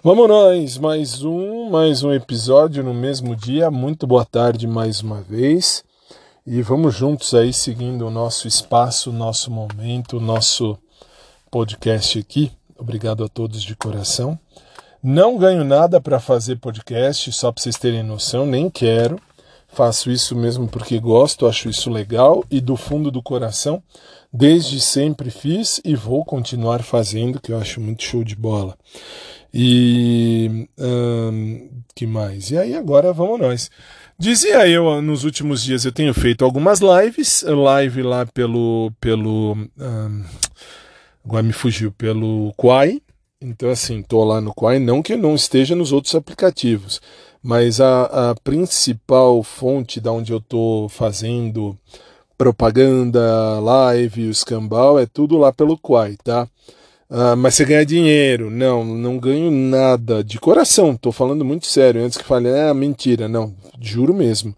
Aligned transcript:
Vamos 0.00 0.28
nós, 0.28 0.78
mais 0.78 1.24
um, 1.24 1.70
mais 1.70 2.04
um 2.04 2.12
episódio 2.12 2.84
no 2.84 2.94
mesmo 2.94 3.34
dia. 3.34 3.68
Muito 3.68 4.06
boa 4.06 4.24
tarde 4.24 4.64
mais 4.64 5.00
uma 5.00 5.20
vez. 5.20 5.82
E 6.46 6.62
vamos 6.62 6.94
juntos 6.94 7.34
aí 7.34 7.52
seguindo 7.52 8.06
o 8.06 8.10
nosso 8.10 8.46
espaço, 8.46 9.12
nosso 9.12 9.50
momento, 9.50 10.20
nosso 10.20 10.78
podcast 11.50 12.16
aqui. 12.16 12.52
Obrigado 12.78 13.24
a 13.24 13.28
todos 13.28 13.60
de 13.60 13.74
coração. 13.74 14.38
Não 15.02 15.36
ganho 15.36 15.64
nada 15.64 16.00
para 16.00 16.20
fazer 16.20 16.60
podcast, 16.60 17.32
só 17.32 17.50
para 17.50 17.60
vocês 17.60 17.76
terem 17.76 18.04
noção, 18.04 18.46
nem 18.46 18.70
quero. 18.70 19.20
Faço 19.66 20.12
isso 20.12 20.36
mesmo 20.36 20.68
porque 20.68 21.00
gosto, 21.00 21.44
acho 21.44 21.68
isso 21.68 21.90
legal 21.90 22.44
e 22.48 22.60
do 22.60 22.76
fundo 22.76 23.10
do 23.10 23.20
coração, 23.20 23.82
desde 24.32 24.80
sempre 24.80 25.30
fiz 25.30 25.80
e 25.84 25.94
vou 25.94 26.24
continuar 26.24 26.82
fazendo, 26.82 27.40
que 27.40 27.52
eu 27.52 27.58
acho 27.58 27.80
muito 27.80 28.02
show 28.02 28.22
de 28.22 28.36
bola. 28.36 28.76
E 29.52 30.68
hum, 30.78 31.70
que 31.94 32.06
mais? 32.06 32.50
E 32.50 32.58
aí 32.58 32.74
agora 32.74 33.12
vamos 33.12 33.40
nós. 33.40 33.70
Dizia 34.18 34.68
eu 34.68 35.00
nos 35.00 35.24
últimos 35.24 35.62
dias 35.62 35.84
eu 35.84 35.92
tenho 35.92 36.12
feito 36.12 36.44
algumas 36.44 36.80
lives, 36.80 37.42
live 37.42 38.02
lá 38.02 38.26
pelo 38.26 38.92
pelo 39.00 39.56
hum, 39.78 40.24
agora 41.24 41.42
me 41.42 41.52
fugiu 41.52 41.90
pelo 41.92 42.52
Quai. 42.56 43.00
Então 43.40 43.70
assim, 43.70 44.02
tô 44.02 44.24
lá 44.24 44.40
no 44.40 44.52
Quai, 44.52 44.78
não 44.78 45.02
que 45.02 45.16
não 45.16 45.34
esteja 45.34 45.74
nos 45.74 45.92
outros 45.92 46.14
aplicativos, 46.14 47.00
mas 47.42 47.80
a, 47.80 48.30
a 48.30 48.34
principal 48.34 49.42
fonte 49.42 50.00
da 50.00 50.12
onde 50.12 50.32
eu 50.32 50.40
tô 50.40 50.88
fazendo 50.90 51.78
propaganda, 52.38 53.58
live, 53.60 54.28
o 54.28 54.30
escambau 54.30 54.98
é 54.98 55.04
tudo 55.04 55.36
lá 55.36 55.52
pelo 55.52 55.76
Quai, 55.76 56.16
tá? 56.22 56.48
Ah, 57.10 57.34
mas 57.34 57.54
você 57.54 57.64
ganha 57.64 57.84
dinheiro. 57.84 58.50
Não, 58.50 58.84
não 58.84 59.18
ganho 59.18 59.50
nada. 59.50 60.22
De 60.22 60.38
coração, 60.38 60.92
estou 60.92 61.10
falando 61.10 61.44
muito 61.44 61.66
sério. 61.66 62.02
Antes 62.02 62.16
que 62.16 62.24
fale, 62.24 62.48
é 62.48 62.72
mentira. 62.72 63.28
Não, 63.28 63.54
juro 63.80 64.14
mesmo. 64.14 64.54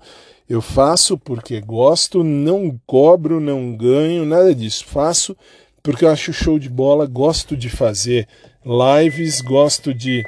Eu 0.49 0.61
faço 0.61 1.17
porque 1.17 1.61
gosto, 1.61 2.25
não 2.25 2.79
cobro, 2.87 3.41
não 3.41 3.77
ganho, 3.77 4.27
nada 4.27 4.55
disso. 4.55 4.85
Faço 4.87 5.37
porque 5.83 6.05
eu 6.05 6.11
acho 6.11 6.33
show 6.33 6.59
de 6.59 6.69
bola, 6.69 7.07
gosto 7.07 7.57
de 7.57 7.71
fazer 7.71 8.29
lives, 8.65 9.41
gosto 9.41 9.95
de 9.95 10.23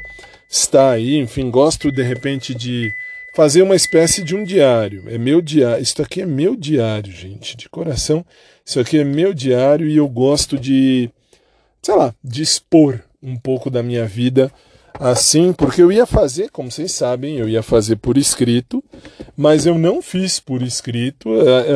estar 0.48 0.90
aí, 0.90 1.18
enfim, 1.18 1.50
gosto 1.50 1.90
de 1.90 2.02
repente 2.02 2.54
de 2.54 2.94
fazer 3.34 3.62
uma 3.62 3.76
espécie 3.76 4.22
de 4.22 4.34
um 4.36 4.44
diário. 4.44 5.04
É 5.08 5.18
meu 5.18 5.40
diário. 5.40 5.82
Isso 5.82 6.00
aqui 6.02 6.22
é 6.22 6.26
meu 6.26 6.56
diário, 6.56 7.12
gente, 7.12 7.56
de 7.56 7.68
coração. 7.68 8.24
Isso 8.64 8.78
aqui 8.78 8.98
é 8.98 9.04
meu 9.04 9.32
diário 9.34 9.88
e 9.88 9.96
eu 9.96 10.08
gosto 10.08 10.58
de 10.58 11.10
sei 11.82 11.96
lá, 11.96 12.14
dispor 12.22 13.00
um 13.20 13.36
pouco 13.36 13.68
da 13.68 13.82
minha 13.82 14.06
vida 14.06 14.52
assim, 15.00 15.52
porque 15.52 15.82
eu 15.82 15.90
ia 15.90 16.06
fazer, 16.06 16.50
como 16.50 16.70
vocês 16.70 16.92
sabem, 16.92 17.38
eu 17.38 17.48
ia 17.48 17.62
fazer 17.62 17.96
por 17.96 18.16
escrito, 18.16 18.84
mas 19.36 19.66
eu 19.66 19.76
não 19.76 20.00
fiz 20.00 20.38
por 20.38 20.62
escrito. 20.62 21.28
Eh, 21.34 21.66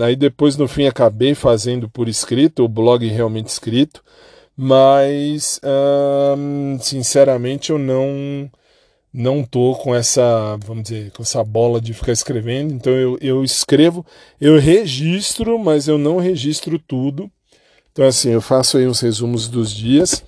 eh, 0.00 0.04
aí 0.04 0.16
depois, 0.16 0.56
no 0.56 0.66
fim, 0.66 0.86
acabei 0.86 1.34
fazendo 1.34 1.88
por 1.88 2.08
escrito, 2.08 2.64
o 2.64 2.68
blog 2.68 3.06
realmente 3.06 3.48
escrito, 3.48 4.02
mas 4.56 5.60
sinceramente 6.80 7.70
eu 7.70 7.78
não 7.78 8.50
não 9.12 9.44
tô 9.44 9.74
com 9.74 9.94
essa, 9.94 10.56
vamos 10.64 10.84
dizer, 10.84 11.10
com 11.12 11.22
essa 11.22 11.44
bola 11.44 11.80
de 11.80 11.92
ficar 11.92 12.12
escrevendo. 12.12 12.72
Então 12.72 12.92
eu, 12.92 13.18
eu 13.20 13.44
escrevo, 13.44 14.04
eu 14.40 14.58
registro, 14.58 15.58
mas 15.58 15.86
eu 15.86 15.98
não 15.98 16.18
registro 16.18 16.78
tudo. 16.78 17.30
Então, 17.92 18.06
assim, 18.06 18.30
eu 18.30 18.40
faço 18.40 18.78
aí 18.78 18.86
uns 18.86 19.00
resumos 19.00 19.48
dos 19.48 19.70
dias. 19.70 20.24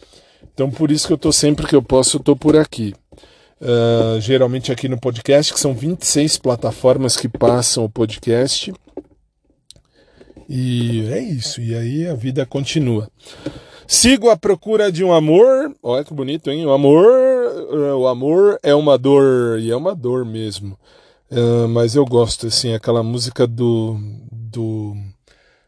Então, 0.52 0.70
por 0.70 0.90
isso 0.90 1.06
que 1.06 1.12
eu 1.12 1.16
estou 1.16 1.32
sempre 1.32 1.66
que 1.66 1.74
eu 1.74 1.82
posso, 1.82 2.16
eu 2.16 2.20
estou 2.20 2.36
por 2.36 2.56
aqui. 2.56 2.94
Uh, 3.60 4.20
geralmente 4.20 4.70
aqui 4.70 4.88
no 4.88 5.00
podcast, 5.00 5.52
que 5.52 5.58
são 5.58 5.72
26 5.72 6.36
plataformas 6.36 7.16
que 7.16 7.28
passam 7.28 7.84
o 7.84 7.88
podcast. 7.88 8.72
E 10.46 11.08
é 11.10 11.20
isso. 11.20 11.62
E 11.62 11.74
aí 11.74 12.06
a 12.06 12.14
vida 12.14 12.44
continua. 12.44 13.10
Sigo 13.86 14.28
à 14.28 14.36
procura 14.36 14.92
de 14.92 15.02
um 15.02 15.12
amor. 15.12 15.74
Olha 15.82 16.04
que 16.04 16.12
bonito, 16.12 16.50
hein? 16.50 16.66
O 16.66 16.72
amor, 16.72 17.10
o 17.96 18.06
amor 18.06 18.58
é 18.62 18.74
uma 18.74 18.98
dor 18.98 19.58
e 19.58 19.70
é 19.70 19.76
uma 19.76 19.94
dor 19.94 20.24
mesmo. 20.24 20.78
Uh, 21.30 21.68
mas 21.68 21.94
eu 21.94 22.04
gosto 22.04 22.46
assim, 22.46 22.74
aquela 22.74 23.02
música 23.02 23.46
do 23.46 23.98
do 24.30 24.94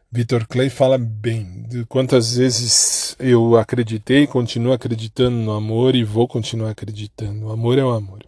Vitor 0.09 0.47
Clay 0.47 0.69
fala 0.69 0.97
bem 0.97 1.65
de 1.67 1.85
quantas 1.85 2.37
vezes 2.37 3.15
eu 3.19 3.57
acreditei, 3.57 4.25
continuo 4.25 4.71
acreditando 4.71 5.35
no 5.35 5.51
amor 5.51 5.95
e 5.95 6.03
vou 6.03 6.27
continuar 6.27 6.71
acreditando. 6.71 7.47
O 7.47 7.51
amor 7.51 7.77
é 7.77 7.83
o 7.83 7.89
amor. 7.89 8.23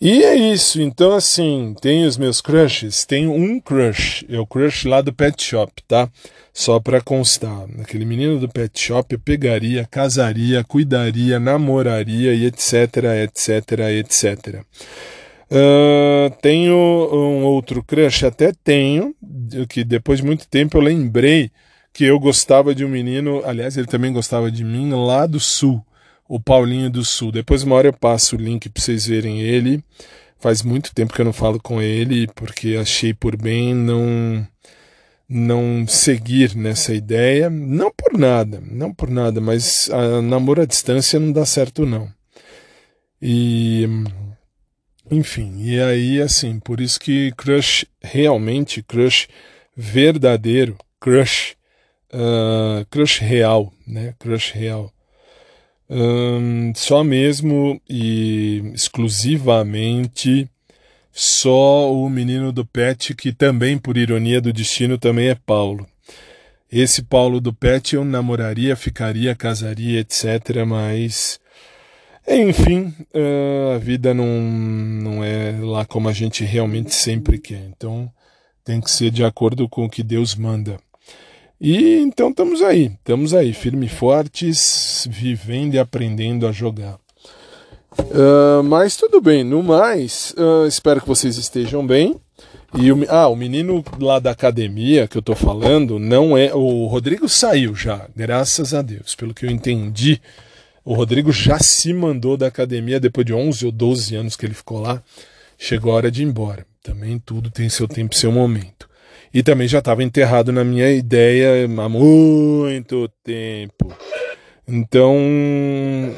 E 0.00 0.22
é 0.22 0.34
isso. 0.34 0.80
Então, 0.80 1.12
assim, 1.12 1.74
tem 1.80 2.04
os 2.04 2.18
meus 2.18 2.40
crushes. 2.40 3.04
Tem 3.04 3.26
um 3.26 3.58
crush. 3.58 4.24
É 4.28 4.38
o 4.38 4.46
crush 4.46 4.86
lá 4.86 5.00
do 5.00 5.12
Pet 5.12 5.42
Shop, 5.42 5.72
tá? 5.88 6.08
Só 6.52 6.78
para 6.78 7.00
constar. 7.00 7.66
Aquele 7.80 8.04
menino 8.04 8.38
do 8.38 8.48
Pet 8.48 8.78
Shop 8.78 9.12
eu 9.12 9.18
pegaria, 9.18 9.86
casaria, 9.90 10.62
cuidaria, 10.64 11.40
namoraria 11.40 12.34
e 12.34 12.44
etc, 12.44 12.96
etc, 13.24 13.78
etc. 13.98 14.62
Uh, 15.48 16.34
tenho 16.42 16.74
um 16.74 17.44
outro 17.44 17.82
crush, 17.82 18.24
até 18.24 18.52
tenho, 18.64 19.14
que 19.68 19.84
depois 19.84 20.18
de 20.18 20.26
muito 20.26 20.48
tempo 20.48 20.76
eu 20.76 20.82
lembrei 20.82 21.52
que 21.92 22.04
eu 22.04 22.18
gostava 22.18 22.74
de 22.74 22.84
um 22.84 22.88
menino, 22.88 23.42
aliás, 23.44 23.76
ele 23.76 23.86
também 23.86 24.12
gostava 24.12 24.50
de 24.50 24.64
mim, 24.64 24.90
lá 24.92 25.24
do 25.24 25.40
Sul, 25.40 25.82
o 26.28 26.40
Paulinho 26.40 26.90
do 26.90 27.04
Sul. 27.04 27.32
Depois, 27.32 27.62
uma 27.62 27.76
hora 27.76 27.88
eu 27.88 27.92
passo 27.92 28.36
o 28.36 28.38
link 28.38 28.68
para 28.68 28.82
vocês 28.82 29.06
verem 29.06 29.40
ele. 29.40 29.82
Faz 30.38 30.62
muito 30.62 30.94
tempo 30.94 31.14
que 31.14 31.20
eu 31.20 31.24
não 31.24 31.32
falo 31.32 31.60
com 31.60 31.80
ele, 31.80 32.26
porque 32.34 32.76
achei 32.80 33.14
por 33.14 33.36
bem 33.36 33.74
não 33.74 34.46
não 35.28 35.84
seguir 35.88 36.54
nessa 36.54 36.94
ideia, 36.94 37.50
não 37.50 37.90
por 37.90 38.16
nada, 38.16 38.62
não 38.64 38.94
por 38.94 39.10
nada, 39.10 39.40
mas 39.40 39.90
a 39.90 40.22
namoro 40.22 40.62
à 40.62 40.64
distância 40.64 41.18
não 41.18 41.32
dá 41.32 41.44
certo 41.44 41.84
não. 41.84 42.08
E 43.20 43.88
enfim, 45.10 45.56
e 45.62 45.80
aí 45.80 46.20
assim, 46.20 46.60
por 46.60 46.80
isso 46.80 47.00
que 47.00 47.32
crush 47.36 47.86
realmente, 48.00 48.82
crush 48.82 49.28
verdadeiro, 49.76 50.76
crush, 51.00 51.56
uh, 52.12 52.84
crush 52.90 53.18
real, 53.20 53.72
né? 53.86 54.14
Crush 54.18 54.52
real. 54.52 54.92
Um, 55.88 56.72
só 56.74 57.04
mesmo 57.04 57.80
e 57.88 58.72
exclusivamente 58.74 60.48
só 61.12 61.92
o 61.92 62.10
menino 62.10 62.52
do 62.52 62.64
pet, 62.64 63.14
que 63.14 63.32
também, 63.32 63.78
por 63.78 63.96
ironia 63.96 64.40
do 64.40 64.52
destino, 64.52 64.98
também 64.98 65.28
é 65.28 65.34
Paulo. 65.34 65.86
Esse 66.70 67.02
Paulo 67.02 67.40
do 67.40 67.52
pet 67.52 67.94
eu 67.94 68.04
namoraria, 68.04 68.76
ficaria, 68.76 69.34
casaria, 69.34 70.00
etc., 70.00 70.64
mas 70.66 71.40
enfim, 72.28 72.92
uh, 73.14 73.76
a 73.76 73.78
vida 73.78 74.12
não, 74.12 74.26
não 74.26 75.24
é 75.24 75.52
lá 75.60 75.84
como 75.84 76.08
a 76.08 76.12
gente 76.12 76.44
realmente 76.44 76.92
sempre 76.92 77.38
quer. 77.38 77.62
Então 77.68 78.10
tem 78.64 78.80
que 78.80 78.90
ser 78.90 79.10
de 79.12 79.22
acordo 79.22 79.68
com 79.68 79.84
o 79.84 79.90
que 79.90 80.02
Deus 80.02 80.34
manda. 80.34 80.76
E 81.60 82.00
então 82.00 82.30
estamos 82.30 82.62
aí, 82.62 82.92
estamos 82.98 83.32
aí, 83.32 83.52
firmes 83.52 83.90
e 83.90 83.94
fortes, 83.94 85.08
vivendo 85.10 85.74
e 85.74 85.78
aprendendo 85.78 86.46
a 86.46 86.52
jogar. 86.52 86.98
Uh, 87.98 88.62
mas 88.62 88.96
tudo 88.96 89.20
bem, 89.20 89.42
no 89.42 89.62
mais, 89.62 90.34
uh, 90.36 90.66
espero 90.66 91.00
que 91.00 91.08
vocês 91.08 91.38
estejam 91.38 91.86
bem. 91.86 92.14
E 92.78 92.92
o, 92.92 93.06
ah, 93.08 93.28
o 93.28 93.36
menino 93.36 93.82
lá 93.98 94.18
da 94.18 94.32
academia 94.32 95.08
que 95.08 95.16
eu 95.16 95.22
tô 95.22 95.34
falando 95.34 95.98
não 95.98 96.36
é. 96.36 96.54
O 96.54 96.86
Rodrigo 96.86 97.28
saiu 97.28 97.74
já, 97.74 98.06
graças 98.14 98.74
a 98.74 98.82
Deus, 98.82 99.14
pelo 99.14 99.32
que 99.32 99.46
eu 99.46 99.50
entendi 99.50 100.20
o 100.86 100.94
Rodrigo 100.94 101.32
já 101.32 101.58
se 101.58 101.92
mandou 101.92 102.36
da 102.36 102.46
academia 102.46 103.00
depois 103.00 103.26
de 103.26 103.34
11 103.34 103.66
ou 103.66 103.72
12 103.72 104.14
anos 104.14 104.36
que 104.36 104.46
ele 104.46 104.54
ficou 104.54 104.80
lá. 104.80 105.02
Chegou 105.58 105.90
a 105.90 105.96
hora 105.96 106.12
de 106.12 106.22
ir 106.22 106.26
embora. 106.26 106.64
Também 106.80 107.18
tudo 107.18 107.50
tem 107.50 107.68
seu 107.68 107.88
tempo 107.88 108.14
e 108.14 108.16
seu 108.16 108.30
momento. 108.30 108.88
E 109.36 109.42
também 109.42 109.68
já 109.68 109.80
estava 109.80 110.02
enterrado 110.02 110.50
na 110.50 110.64
minha 110.64 110.90
ideia 110.90 111.66
há 111.66 111.88
muito 111.90 113.06
tempo. 113.22 113.94
Então, 114.66 115.14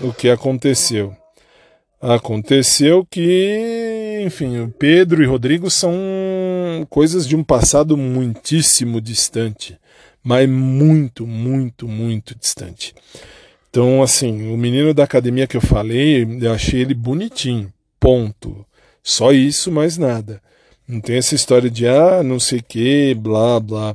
o 0.05 0.13
que 0.13 0.31
aconteceu? 0.31 1.13
Aconteceu 2.01 3.05
que, 3.05 4.23
enfim, 4.25 4.61
o 4.61 4.69
Pedro 4.69 5.21
e 5.21 5.27
Rodrigo 5.27 5.69
são 5.69 5.93
coisas 6.89 7.27
de 7.27 7.35
um 7.35 7.43
passado 7.43 7.97
muitíssimo 7.97 9.01
distante, 9.01 9.77
mas 10.23 10.49
muito, 10.49 11.27
muito, 11.27 11.89
muito 11.89 12.37
distante. 12.39 12.95
Então, 13.69 14.01
assim, 14.01 14.49
o 14.55 14.57
menino 14.57 14.95
da 14.95 15.03
academia 15.03 15.49
que 15.49 15.57
eu 15.57 15.61
falei, 15.61 16.25
eu 16.41 16.53
achei 16.53 16.83
ele 16.83 16.95
bonitinho. 16.95 17.73
Ponto. 17.99 18.65
Só 19.03 19.33
isso, 19.33 19.73
mais 19.73 19.99
nada. 19.99 20.41
Não 20.89 21.01
tem 21.01 21.17
essa 21.17 21.35
história 21.35 21.69
de, 21.69 21.87
ah, 21.87 22.23
não 22.23 22.41
sei 22.41 22.63
que, 22.63 23.15
blá, 23.15 23.61
blá. 23.61 23.95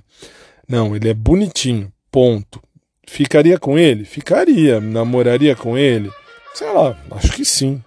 Não, 0.68 0.96
ele 0.96 1.10
é 1.10 1.14
bonitinho. 1.14 1.92
Ponto. 2.12 2.62
Ficaria 3.08 3.58
com 3.58 3.80
ele? 3.80 4.06
Ficaria. 4.06 4.80
Namoraria 4.80 5.56
com 5.56 5.76
ele? 5.76 6.12
Sei 6.54 6.72
lá, 6.72 6.96
acho 7.12 7.32
que 7.34 7.44
sim. 7.44 7.82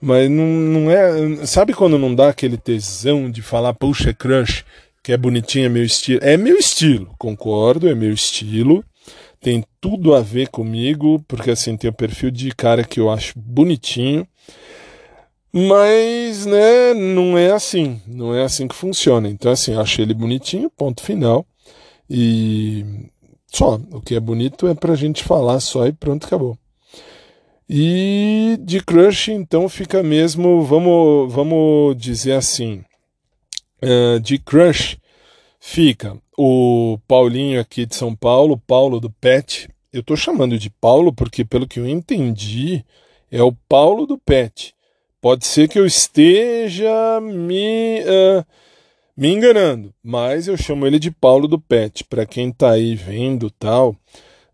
Mas 0.00 0.28
não, 0.28 0.44
não 0.44 0.90
é. 0.90 1.46
Sabe 1.46 1.72
quando 1.72 1.96
não 1.96 2.12
dá 2.12 2.30
aquele 2.30 2.56
tesão 2.56 3.30
de 3.30 3.40
falar, 3.40 3.72
puxa, 3.74 4.10
é 4.10 4.12
crush, 4.12 4.64
que 5.00 5.12
é 5.12 5.16
bonitinho, 5.16 5.66
é 5.66 5.68
meu 5.68 5.84
estilo? 5.84 6.20
É 6.22 6.36
meu 6.36 6.56
estilo, 6.56 7.14
concordo, 7.16 7.88
é 7.88 7.94
meu 7.94 8.12
estilo. 8.12 8.84
Tem 9.40 9.64
tudo 9.80 10.14
a 10.14 10.20
ver 10.20 10.48
comigo, 10.48 11.24
porque 11.28 11.52
assim, 11.52 11.76
tem 11.76 11.88
o 11.88 11.92
perfil 11.92 12.32
de 12.32 12.50
cara 12.50 12.82
que 12.82 12.98
eu 12.98 13.08
acho 13.08 13.32
bonitinho. 13.36 14.26
Mas, 15.52 16.46
né, 16.46 16.94
não 16.94 17.36
é 17.36 17.52
assim. 17.52 18.00
Não 18.06 18.34
é 18.34 18.42
assim 18.42 18.66
que 18.66 18.74
funciona. 18.74 19.28
Então, 19.28 19.52
assim, 19.52 19.74
acho 19.74 20.00
ele 20.00 20.14
bonitinho, 20.14 20.70
ponto 20.70 21.02
final. 21.02 21.46
E 22.08 22.84
só. 23.52 23.78
O 23.90 24.00
que 24.00 24.14
é 24.14 24.20
bonito 24.20 24.66
é 24.66 24.74
pra 24.74 24.94
gente 24.94 25.22
falar 25.22 25.60
só 25.60 25.86
e 25.86 25.92
pronto, 25.92 26.26
acabou. 26.26 26.56
E 27.68 28.58
de 28.60 28.80
crush, 28.80 29.28
então, 29.28 29.68
fica 29.68 30.02
mesmo, 30.02 30.62
vamos, 30.62 31.32
vamos 31.32 31.96
dizer 31.96 32.32
assim, 32.32 32.84
uh, 33.82 34.20
de 34.20 34.38
crush 34.38 34.98
fica 35.58 36.18
o 36.36 36.98
Paulinho 37.06 37.60
aqui 37.60 37.86
de 37.86 37.94
São 37.94 38.16
Paulo, 38.16 38.58
Paulo 38.58 38.98
do 38.98 39.08
Pet. 39.08 39.68
Eu 39.92 40.00
estou 40.00 40.16
chamando 40.16 40.58
de 40.58 40.68
Paulo 40.68 41.12
porque, 41.12 41.44
pelo 41.44 41.68
que 41.68 41.78
eu 41.78 41.88
entendi, 41.88 42.84
é 43.30 43.42
o 43.42 43.52
Paulo 43.68 44.06
do 44.06 44.18
Pet. 44.18 44.74
Pode 45.22 45.46
ser 45.46 45.68
que 45.68 45.78
eu 45.78 45.86
esteja 45.86 47.20
me, 47.22 48.00
uh, 48.00 48.44
me 49.16 49.28
enganando, 49.28 49.94
mas 50.02 50.48
eu 50.48 50.56
chamo 50.56 50.84
ele 50.84 50.98
de 50.98 51.12
Paulo 51.12 51.46
do 51.46 51.60
Pet. 51.60 52.02
Para 52.02 52.26
quem 52.26 52.50
está 52.50 52.72
aí 52.72 52.96
vendo 52.96 53.48
tal, 53.48 53.96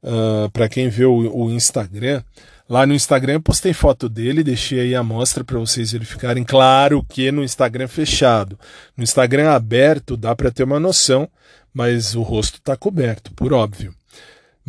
uh, 0.03 0.51
para 0.53 0.69
quem 0.69 0.91
vê 0.91 1.07
o, 1.07 1.35
o 1.35 1.51
Instagram, 1.51 2.23
Lá 2.69 2.85
no 2.87 2.93
Instagram 2.93 3.33
eu 3.33 3.41
postei 3.41 3.73
foto 3.73 4.11
dele, 4.11 4.45
deixei 4.45 4.81
aí 4.81 4.95
a 4.95 5.03
mostra 5.03 5.43
para 5.43 5.59
vocês 5.59 5.93
verificarem. 5.93 6.45
Claro 6.45 7.03
que 7.09 7.33
no 7.33 7.43
Instagram 7.43 7.89
fechado. 7.89 8.59
No 8.95 9.03
Instagram 9.03 9.53
aberto 9.53 10.19
dá 10.19 10.37
para 10.37 10.51
ter 10.51 10.65
uma 10.65 10.79
noção, 10.79 11.27
mas 11.73 12.15
o 12.15 12.21
rosto 12.21 12.57
está 12.57 12.77
coberto, 12.77 13.33
por 13.33 13.55
óbvio. 13.55 13.95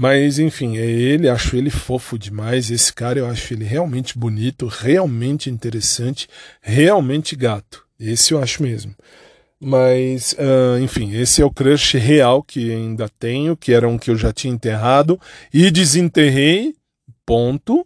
Mas 0.01 0.39
enfim, 0.39 0.77
é 0.77 0.85
ele, 0.85 1.27
acho 1.27 1.57
ele 1.57 1.69
fofo 1.69 2.17
demais. 2.17 2.71
Esse 2.71 2.93
cara 2.93 3.19
eu 3.19 3.27
acho 3.27 3.53
ele 3.53 3.65
realmente 3.65 4.17
bonito, 4.17 4.65
realmente 4.65 5.49
interessante, 5.49 6.25
realmente 6.61 7.35
gato. 7.35 7.85
Esse 7.99 8.33
eu 8.33 8.41
acho 8.41 8.63
mesmo. 8.63 8.95
Mas, 9.59 10.33
uh, 10.39 10.79
enfim, 10.81 11.13
esse 11.13 11.41
é 11.41 11.45
o 11.45 11.51
crush 11.51 11.95
real 11.97 12.41
que 12.41 12.71
ainda 12.71 13.09
tenho, 13.19 13.57
que 13.57 13.73
era 13.73 13.89
um 13.89 13.97
que 13.97 14.09
eu 14.09 14.15
já 14.15 14.31
tinha 14.31 14.53
enterrado 14.53 15.19
e 15.53 15.69
desenterrei, 15.69 16.73
ponto. 17.25 17.85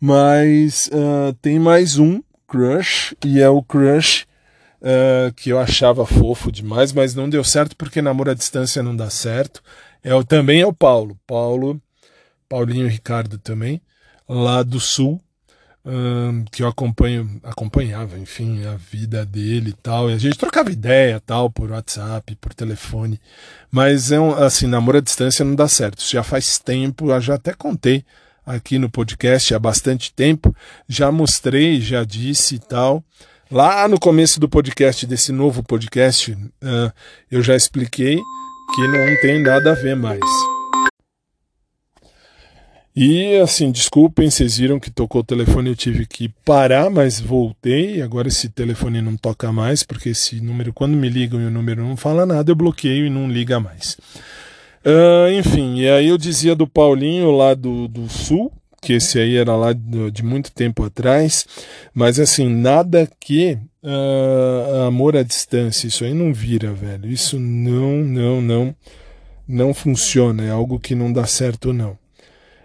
Mas 0.00 0.88
uh, 0.88 1.32
tem 1.40 1.60
mais 1.60 1.96
um 1.96 2.20
crush, 2.48 3.14
e 3.24 3.40
é 3.40 3.48
o 3.48 3.62
crush 3.62 4.26
uh, 4.80 5.32
que 5.34 5.50
eu 5.50 5.58
achava 5.58 6.06
fofo 6.06 6.50
demais, 6.50 6.92
mas 6.92 7.14
não 7.14 7.28
deu 7.28 7.44
certo 7.44 7.76
porque 7.76 8.02
namoro 8.02 8.30
à 8.30 8.34
distância 8.34 8.82
não 8.82 8.96
dá 8.96 9.10
certo. 9.10 9.62
É 10.02 10.14
o, 10.14 10.24
também 10.24 10.60
é 10.60 10.66
o 10.66 10.72
Paulo, 10.72 11.18
Paulo, 11.26 11.80
Paulinho 12.48 12.88
Ricardo 12.88 13.38
também, 13.38 13.80
lá 14.28 14.62
do 14.62 14.78
Sul, 14.78 15.20
um, 15.84 16.44
que 16.50 16.62
eu 16.62 16.68
acompanho, 16.68 17.40
acompanhava, 17.44 18.18
enfim, 18.18 18.64
a 18.66 18.76
vida 18.76 19.24
dele 19.24 19.70
e 19.70 19.72
tal. 19.72 20.10
E 20.10 20.14
a 20.14 20.18
gente 20.18 20.36
trocava 20.36 20.70
ideia 20.70 21.20
tal 21.24 21.48
por 21.48 21.70
WhatsApp, 21.70 22.34
por 22.36 22.52
telefone. 22.52 23.20
Mas 23.70 24.10
é 24.10 24.18
um, 24.18 24.32
assim, 24.34 24.66
namoro 24.66 24.98
à 24.98 25.00
distância 25.00 25.44
não 25.44 25.54
dá 25.54 25.68
certo. 25.68 25.98
Isso 26.00 26.12
já 26.12 26.22
faz 26.22 26.58
tempo, 26.58 27.10
eu 27.10 27.20
já 27.20 27.34
até 27.34 27.52
contei 27.54 28.04
aqui 28.44 28.78
no 28.78 28.90
podcast 28.90 29.54
há 29.54 29.58
bastante 29.58 30.12
tempo. 30.12 30.54
Já 30.88 31.12
mostrei, 31.12 31.80
já 31.80 32.04
disse 32.04 32.56
e 32.56 32.58
tal. 32.58 33.04
Lá 33.48 33.86
no 33.86 34.00
começo 34.00 34.40
do 34.40 34.48
podcast, 34.48 35.06
desse 35.06 35.30
novo 35.30 35.62
podcast, 35.62 36.32
uh, 36.32 36.92
eu 37.30 37.40
já 37.42 37.54
expliquei 37.54 38.16
que 38.16 38.88
não 38.88 39.20
tem 39.20 39.40
nada 39.40 39.70
a 39.70 39.74
ver 39.74 39.94
mais. 39.94 40.18
E 42.94 43.36
assim, 43.36 43.70
desculpem, 43.70 44.28
vocês 44.28 44.58
viram 44.58 44.80
que 44.80 44.90
tocou 44.90 45.20
o 45.20 45.24
telefone, 45.24 45.68
eu 45.68 45.76
tive 45.76 46.06
que 46.06 46.28
parar, 46.44 46.90
mas 46.90 47.20
voltei. 47.20 48.02
Agora 48.02 48.26
esse 48.26 48.48
telefone 48.48 49.00
não 49.00 49.16
toca 49.16 49.52
mais, 49.52 49.84
porque 49.84 50.08
esse 50.08 50.40
número, 50.40 50.72
quando 50.72 50.96
me 50.96 51.08
ligam 51.08 51.40
e 51.40 51.44
o 51.44 51.50
número 51.50 51.84
não 51.84 51.96
fala 51.96 52.26
nada, 52.26 52.50
eu 52.50 52.56
bloqueio 52.56 53.06
e 53.06 53.10
não 53.10 53.30
liga 53.30 53.60
mais. 53.60 53.96
Uh, 54.84 55.30
enfim, 55.38 55.78
e 55.78 55.88
aí 55.88 56.08
eu 56.08 56.18
dizia 56.18 56.56
do 56.56 56.66
Paulinho 56.66 57.30
lá 57.30 57.54
do, 57.54 57.86
do 57.86 58.08
Sul, 58.08 58.52
que 58.86 58.92
esse 58.92 59.18
aí 59.18 59.36
era 59.36 59.56
lá 59.56 59.72
de, 59.72 60.12
de 60.12 60.22
muito 60.24 60.52
tempo 60.52 60.84
atrás, 60.84 61.44
mas 61.92 62.20
assim, 62.20 62.48
nada 62.48 63.10
que 63.18 63.58
uh, 63.82 64.86
amor 64.86 65.16
à 65.16 65.24
distância, 65.24 65.88
isso 65.88 66.04
aí 66.04 66.14
não 66.14 66.32
vira, 66.32 66.72
velho. 66.72 67.10
Isso 67.10 67.36
não, 67.36 67.96
não, 68.04 68.40
não, 68.40 68.76
não 69.48 69.74
funciona, 69.74 70.44
é 70.44 70.50
algo 70.50 70.78
que 70.78 70.94
não 70.94 71.12
dá 71.12 71.26
certo, 71.26 71.72
não. 71.72 71.98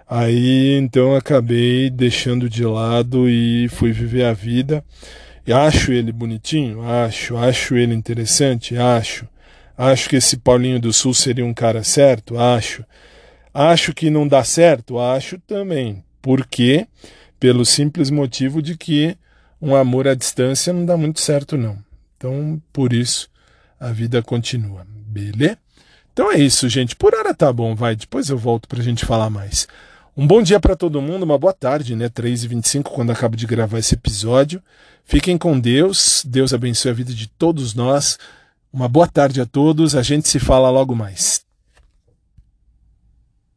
Aí 0.08 0.78
então 0.78 1.16
acabei 1.16 1.90
deixando 1.90 2.48
de 2.48 2.64
lado 2.66 3.28
e 3.28 3.68
fui 3.70 3.92
viver 3.92 4.26
a 4.26 4.34
vida. 4.34 4.86
E 5.48 5.52
acho 5.52 5.92
ele 5.92 6.12
bonitinho? 6.12 6.84
Acho. 6.84 7.36
Acho 7.36 7.76
ele 7.76 7.96
interessante? 7.96 8.78
Acho. 8.78 9.28
Acho 9.76 10.08
que 10.08 10.18
esse 10.18 10.38
Paulinho 10.38 10.80
do 10.80 10.94
Sul 10.94 11.16
seria 11.16 11.46
um 11.46 11.54
cara 11.54 11.84
certo? 11.84 12.38
Acho. 12.38 12.86
Acho 13.52 13.92
que 13.92 14.12
não 14.12 14.28
dá 14.28 14.44
certo? 14.44 15.00
Acho 15.00 15.40
também. 15.40 16.04
Por 16.22 16.46
quê? 16.46 16.88
Pelo 17.40 17.66
simples 17.66 18.10
motivo 18.10 18.62
de 18.62 18.78
que 18.78 19.18
um 19.62 19.76
amor 19.76 20.08
à 20.08 20.16
distância 20.16 20.72
não 20.72 20.86
dá 20.86 20.96
muito 20.96 21.20
certo, 21.20 21.58
não. 21.58 21.78
Então, 22.18 22.62
por 22.72 22.94
isso, 22.94 23.30
a 23.80 23.92
vida 23.92 24.22
continua. 24.22 24.86
Beleza? 24.88 25.58
Então 26.14 26.32
é 26.32 26.38
isso, 26.38 26.68
gente. 26.68 26.96
Por 26.96 27.16
hora 27.16 27.34
tá 27.34 27.52
bom, 27.52 27.74
vai. 27.74 27.96
Depois 27.96 28.30
eu 28.30 28.38
volto 28.38 28.68
pra 28.68 28.84
gente 28.84 29.06
falar 29.06 29.30
mais. 29.30 29.68
Um 30.16 30.28
bom 30.28 30.42
dia 30.42 30.60
para 30.60 30.76
todo 30.76 31.02
mundo, 31.02 31.24
uma 31.24 31.38
boa 31.38 31.54
tarde, 31.54 31.96
né? 31.96 32.10
3h25, 32.10 32.84
quando 32.84 33.12
acabo 33.12 33.36
de 33.38 33.48
gravar 33.48 33.80
esse 33.80 33.96
episódio. 33.96 34.62
Fiquem 35.06 35.38
com 35.38 35.60
Deus. 35.60 36.24
Deus 36.28 36.54
abençoe 36.54 36.92
a 36.92 36.94
vida 36.94 37.14
de 37.14 37.28
todos 37.28 37.74
nós. 37.74 38.20
Uma 38.74 38.88
boa 38.88 39.08
tarde 39.08 39.42
a 39.42 39.46
todos, 39.46 39.96
a 39.96 40.02
gente 40.02 40.28
se 40.28 40.40
fala 40.40 40.70
logo 40.70 40.96
mais. 40.96 41.42